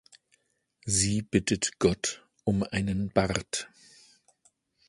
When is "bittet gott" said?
1.21-2.25